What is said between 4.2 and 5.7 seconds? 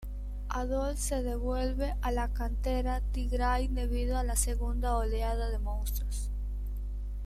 la segunda oleada de